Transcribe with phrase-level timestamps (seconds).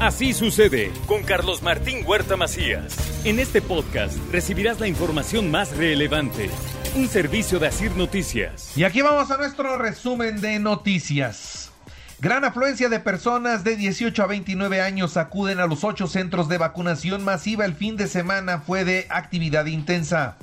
[0.00, 2.94] Así sucede con Carlos Martín Huerta Macías.
[3.24, 6.50] En este podcast recibirás la información más relevante.
[6.94, 8.76] Un servicio de Asir Noticias.
[8.76, 11.72] Y aquí vamos a nuestro resumen de noticias.
[12.18, 16.58] Gran afluencia de personas de 18 a 29 años acuden a los ocho centros de
[16.58, 17.64] vacunación masiva.
[17.64, 20.36] El fin de semana fue de actividad intensa.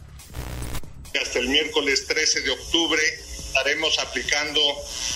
[1.21, 3.01] Hasta el miércoles 13 de octubre
[3.53, 4.59] estaremos aplicando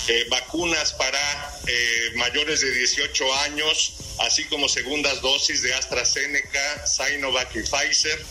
[0.08, 1.20] eh, vacunas para
[1.66, 8.24] eh, mayores de 18 años, así como segundas dosis de AstraZeneca, Sinovac y Pfizer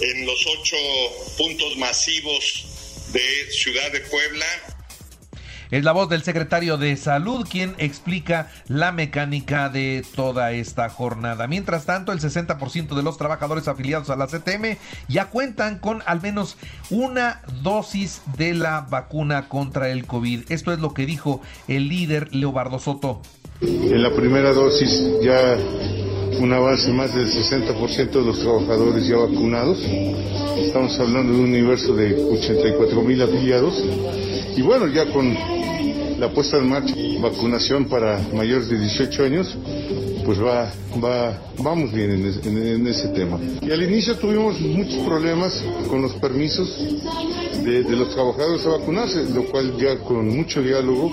[0.00, 0.76] en los ocho
[1.38, 2.66] puntos masivos
[3.12, 4.46] de Ciudad de Puebla,
[5.70, 11.46] es la voz del secretario de Salud quien explica la mecánica de toda esta jornada.
[11.46, 14.76] Mientras tanto, el 60% de los trabajadores afiliados a la CTM
[15.08, 16.56] ya cuentan con al menos
[16.90, 20.50] una dosis de la vacuna contra el COVID.
[20.50, 23.22] Esto es lo que dijo el líder Leobardo Soto.
[23.60, 25.56] En la primera dosis ya
[26.40, 29.78] un avance más del 60% de los trabajadores ya vacunados.
[30.58, 33.82] Estamos hablando de un universo de 84 mil afiliados.
[34.56, 35.36] Y bueno, ya con
[36.18, 39.56] la puesta en marcha, vacunación para mayores de 18 años,
[40.24, 40.70] pues va,
[41.02, 43.38] va, vamos bien en, ese tema.
[43.62, 46.68] Y al inicio tuvimos muchos problemas con los permisos
[47.64, 51.12] de, de los trabajadores a vacunarse, lo cual ya con mucho diálogo,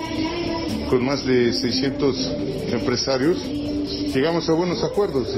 [0.90, 2.32] con más de 600
[2.72, 3.38] empresarios,
[4.16, 5.28] llegamos a buenos acuerdos.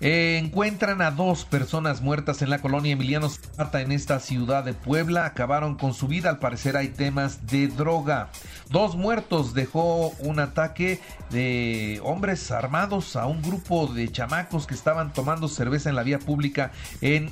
[0.00, 5.26] Encuentran a dos personas muertas en la colonia Emiliano Zapata en esta ciudad de Puebla.
[5.26, 6.30] Acabaron con su vida.
[6.30, 8.30] Al parecer hay temas de droga.
[8.70, 15.12] Dos muertos dejó un ataque de hombres armados a un grupo de chamacos que estaban
[15.12, 17.30] tomando cerveza en la vía pública en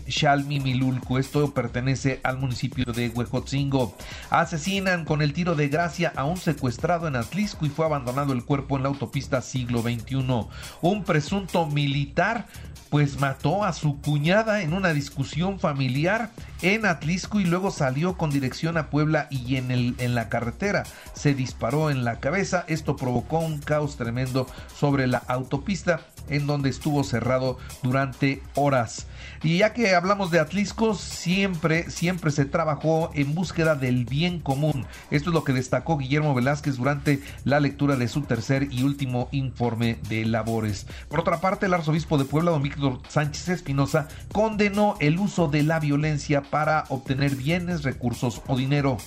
[0.63, 1.19] Milulco.
[1.19, 3.97] Esto pertenece al municipio de Huejotzingo.
[4.31, 8.45] Asesinan con el tiro de gracia a un secuestrado en Atlisco y fue abandonado el
[8.45, 10.49] cuerpo en la autopista siglo XXI.
[10.83, 12.47] Un presunto militar
[12.91, 16.31] pues mató a su cuñada en una discusión familiar
[16.63, 20.85] en Atlisco y luego salió con dirección a Puebla y en, el, en la carretera
[21.13, 22.65] se disparó en la cabeza.
[22.67, 29.07] Esto provocó un caos tremendo sobre la autopista en donde estuvo cerrado durante horas.
[29.43, 34.87] Y ya que hablamos de Atlisco, siempre, siempre se trabajó en búsqueda del bien común.
[35.11, 39.29] Esto es lo que destacó Guillermo Velázquez durante la lectura de su tercer y último
[39.33, 40.87] informe de labores.
[41.09, 45.63] Por otra parte, el arzobispo de Puebla, don Víctor Sánchez Espinosa, condenó el uso de
[45.63, 48.99] la violencia para obtener bienes, recursos o dinero.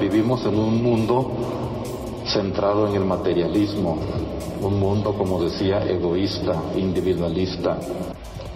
[0.00, 3.98] Vivimos en un mundo centrado en el materialismo,
[4.60, 7.78] un mundo, como decía, egoísta, individualista.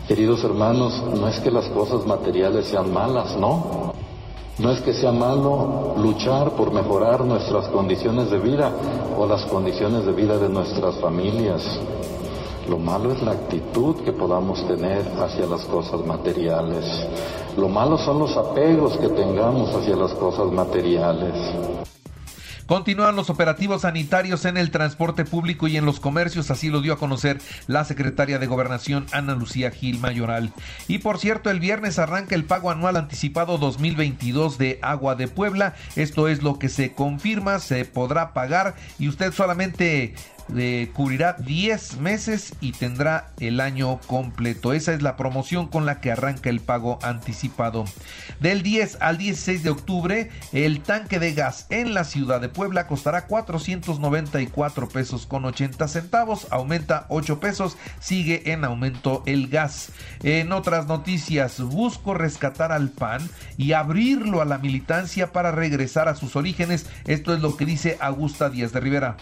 [0.07, 3.95] Queridos hermanos, no es que las cosas materiales sean malas, no.
[4.59, 8.71] No es que sea malo luchar por mejorar nuestras condiciones de vida
[9.19, 11.63] o las condiciones de vida de nuestras familias.
[12.69, 16.85] Lo malo es la actitud que podamos tener hacia las cosas materiales.
[17.59, 21.35] Lo malo son los apegos que tengamos hacia las cosas materiales.
[22.67, 26.95] Continúan los operativos sanitarios en el transporte público y en los comercios, así lo dio
[26.95, 30.51] a conocer la secretaria de Gobernación Ana Lucía Gil Mayoral.
[30.89, 35.75] Y por cierto, el viernes arranca el pago anual anticipado 2022 de Agua de Puebla.
[35.95, 40.15] Esto es lo que se confirma, se podrá pagar y usted solamente
[40.93, 44.73] cubrirá 10 meses y tendrá el año completo.
[44.73, 47.85] Esa es la promoción con la que arranca el pago anticipado.
[48.41, 52.87] Del 10 al 16 de octubre, el tanque de gas en la ciudad de Puebla
[52.87, 59.93] costará 494 pesos con 80 centavos, aumenta 8 pesos, sigue en aumento el gas.
[60.23, 66.15] En otras noticias, busco rescatar al PAN y abrirlo a la militancia para regresar a
[66.15, 66.87] sus orígenes.
[67.07, 69.17] Esto es lo que dice Augusta Díaz de Rivera.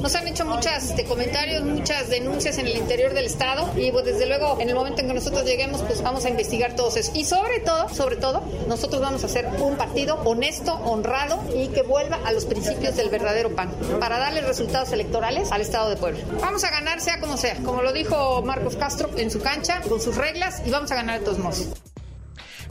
[0.00, 4.04] Nos han hecho muchos este, comentarios, muchas denuncias en el interior del Estado y pues
[4.04, 7.12] desde luego en el momento en que nosotros lleguemos pues vamos a investigar todos eso.
[7.14, 11.82] Y sobre todo, sobre todo, nosotros vamos a hacer un partido honesto, honrado y que
[11.82, 13.70] vuelva a los principios del verdadero PAN
[14.00, 16.20] para darle resultados electorales al Estado de Puebla.
[16.40, 20.00] Vamos a ganar sea como sea, como lo dijo Marcos Castro en su cancha, con
[20.00, 21.85] sus reglas y vamos a ganar de todos modos.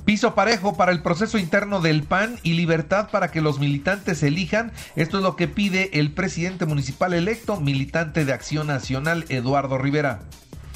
[0.06, 4.72] Piso parejo para el proceso interno del PAN y libertad para que los militantes elijan.
[4.96, 10.19] Esto es lo que pide el presidente municipal electo, militante de Acción Nacional, Eduardo Rivera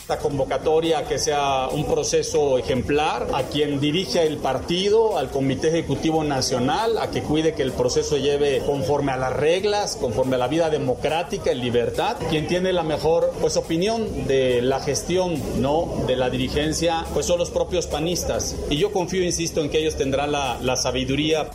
[0.10, 6.24] esta convocatoria que sea un proceso ejemplar, a quien dirige el partido, al Comité Ejecutivo
[6.24, 10.48] Nacional, a que cuide que el proceso lleve conforme a las reglas, conforme a la
[10.48, 12.18] vida democrática, en libertad.
[12.32, 17.38] Quien tiene la mejor pues, opinión de la gestión, no de la dirigencia, pues son
[17.38, 18.56] los propios panistas.
[18.72, 21.52] Y yo confío, insisto, en que ellos tendrán la, la sabiduría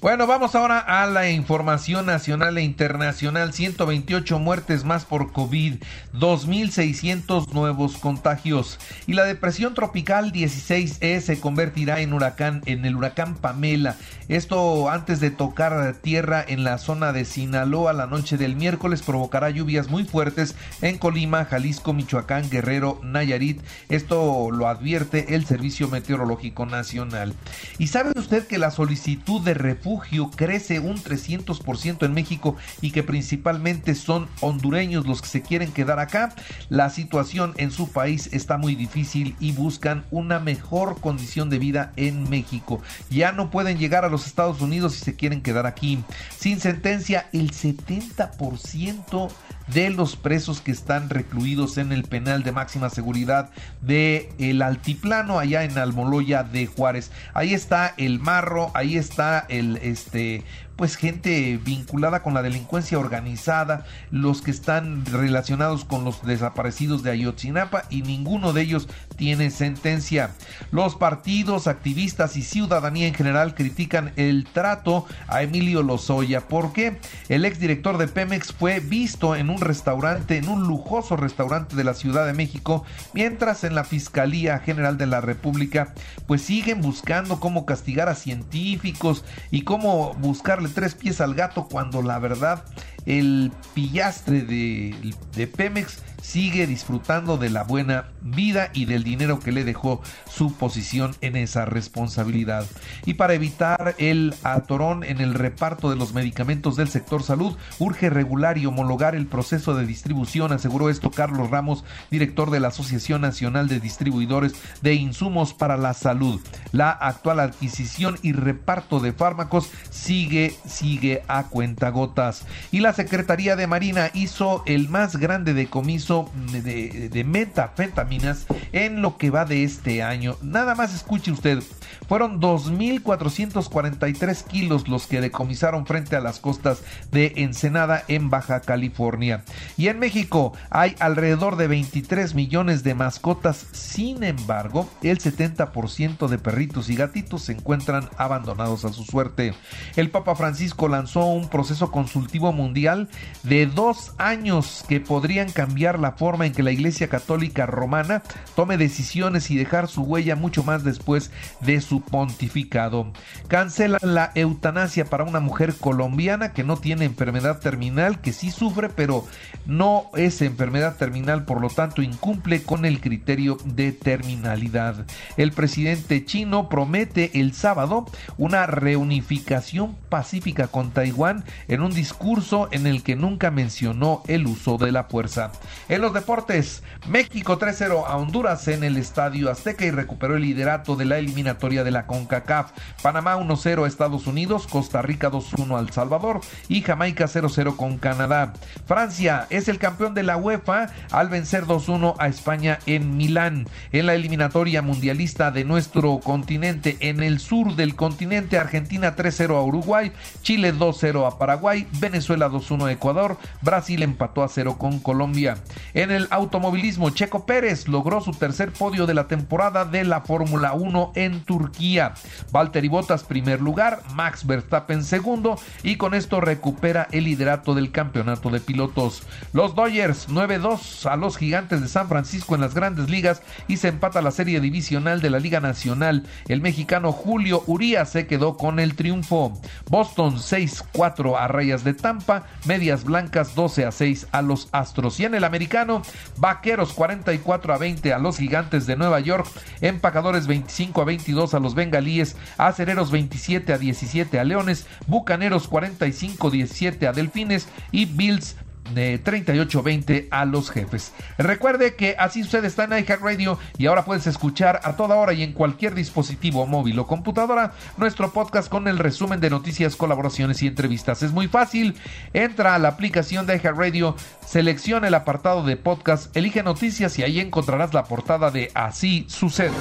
[0.00, 3.52] Bueno, vamos ahora a la información nacional e internacional.
[3.52, 5.74] 128 muertes más por COVID,
[6.14, 8.78] 2.600 nuevos contagios.
[9.06, 13.96] Y la depresión tropical 16E se convertirá en huracán, en el huracán Pamela.
[14.28, 19.50] Esto antes de tocar tierra en la zona de Sinaloa la noche del miércoles provocará
[19.50, 23.60] lluvias muy fuertes en Colima, Jalisco, Michoacán, Guerrero, Nayarit.
[23.90, 27.34] Esto lo advierte el Servicio Meteorológico Nacional.
[27.76, 29.89] ¿Y sabe usted que la solicitud de refugio
[30.36, 35.98] crece un 300% en México y que principalmente son hondureños los que se quieren quedar
[35.98, 36.34] acá,
[36.68, 41.92] la situación en su país está muy difícil y buscan una mejor condición de vida
[41.96, 42.80] en México.
[43.10, 46.02] Ya no pueden llegar a los Estados Unidos si se quieren quedar aquí.
[46.36, 49.30] Sin sentencia, el 70%
[49.72, 53.50] de los presos que están recluidos en el penal de máxima seguridad
[53.80, 57.10] de el Altiplano allá en Almoloya de Juárez.
[57.34, 60.44] Ahí está el Marro, ahí está el este
[60.80, 67.10] pues gente vinculada con la delincuencia organizada, los que están relacionados con los desaparecidos de
[67.10, 70.30] Ayotzinapa y ninguno de ellos tiene sentencia.
[70.72, 76.96] Los partidos, activistas y ciudadanía en general critican el trato a Emilio Lozoya porque
[77.28, 81.92] el exdirector de Pemex fue visto en un restaurante, en un lujoso restaurante de la
[81.92, 85.92] Ciudad de México, mientras en la Fiscalía General de la República
[86.26, 92.02] pues siguen buscando cómo castigar a científicos y cómo buscarle tres pies al gato cuando
[92.02, 92.64] la verdad
[93.06, 99.52] el pillastre de, de Pemex sigue disfrutando de la buena vida y del dinero que
[99.52, 100.00] le dejó
[100.30, 102.66] su posición en esa responsabilidad.
[103.06, 108.10] Y para evitar el atorón en el reparto de los medicamentos del sector salud, urge
[108.10, 113.22] regular y homologar el proceso de distribución, aseguró esto Carlos Ramos, director de la Asociación
[113.22, 116.40] Nacional de Distribuidores de Insumos para la Salud.
[116.72, 122.44] La actual adquisición y reparto de fármacos sigue, sigue a cuentagotas.
[122.70, 129.16] Y la Secretaría de Marina hizo el más grande decomiso de, de metafetaminas en lo
[129.16, 130.36] que va de este año.
[130.42, 131.62] Nada más escuche usted,
[132.08, 139.44] fueron 2.443 kilos los que decomisaron frente a las costas de Ensenada en Baja California.
[139.76, 146.38] Y en México hay alrededor de 23 millones de mascotas, sin embargo, el 70% de
[146.38, 149.54] perritos y gatitos se encuentran abandonados a su suerte.
[149.94, 153.10] El Papa Francisco lanzó un proceso consultivo mundial
[153.42, 158.22] de dos años que podrían cambiar la forma en que la Iglesia Católica Romana
[158.56, 163.12] tome decisiones y dejar su huella mucho más después de su pontificado.
[163.48, 168.88] Cancelan la eutanasia para una mujer colombiana que no tiene enfermedad terminal, que sí sufre,
[168.88, 169.26] pero
[169.66, 175.04] no es enfermedad terminal, por lo tanto incumple con el criterio de terminalidad.
[175.36, 178.06] El presidente chino promete el sábado
[178.38, 180.29] una reunificación pacífica
[180.70, 185.50] con Taiwán en un discurso en el que nunca mencionó el uso de la fuerza.
[185.88, 190.94] En los deportes, México 3-0 a Honduras en el Estadio Azteca y recuperó el liderato
[190.94, 192.70] de la eliminatoria de la CONCACAF.
[193.02, 198.52] Panamá 1-0 a Estados Unidos, Costa Rica 2-1 al Salvador y Jamaica 0-0 con Canadá.
[198.86, 203.66] Francia es el campeón de la UEFA al vencer 2-1 a España en Milán.
[203.90, 209.62] En la eliminatoria mundialista de nuestro continente, en el sur del continente, Argentina 3-0 a
[209.62, 210.12] Uruguay,
[210.42, 215.56] Chile 2-0 a Paraguay, Venezuela 2-1 a Ecuador, Brasil empató a 0 con Colombia.
[215.94, 220.72] En el automovilismo, Checo Pérez logró su tercer podio de la temporada de la Fórmula
[220.72, 222.14] 1 en Turquía.
[222.52, 228.50] Valtteri Bottas primer lugar, Max Verstappen segundo y con esto recupera el liderato del campeonato
[228.50, 229.22] de pilotos.
[229.52, 233.88] Los Dodgers 9-2 a los gigantes de San Francisco en las grandes ligas y se
[233.88, 236.26] empata la serie divisional de la Liga Nacional.
[236.48, 239.60] El mexicano Julio Urías se quedó con el triunfo.
[239.88, 245.18] Boston 6-4 a Rayas de Tampa, Medias Blancas 12 a 6 a los Astros.
[245.20, 246.02] Y en el americano,
[246.36, 249.46] Vaqueros 44 a 20 a los Gigantes de Nueva York,
[249.80, 256.48] Empacadores 25 a 22 a los Bengalíes, Acereros 27 a 17 a Leones, Bucaneros 45
[256.48, 258.56] a 17 a Delfines y Bills
[258.94, 261.12] de 38-20 a los jefes.
[261.38, 265.42] Recuerde que así usted está en Radio y ahora puedes escuchar a toda hora y
[265.42, 270.66] en cualquier dispositivo móvil o computadora nuestro podcast con el resumen de noticias, colaboraciones y
[270.66, 271.22] entrevistas.
[271.22, 271.96] Es muy fácil.
[272.32, 274.16] Entra a la aplicación de Radio,
[274.46, 279.72] selecciona el apartado de podcast, elige noticias y ahí encontrarás la portada de Así sucede.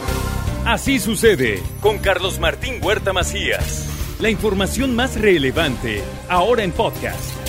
[0.65, 3.87] Así sucede con Carlos Martín Huerta Macías.
[4.19, 7.48] La información más relevante ahora en podcast.